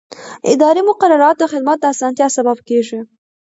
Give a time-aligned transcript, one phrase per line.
[0.53, 2.99] اداري مقررات د خدمت د اسانتیا سبب کېږي.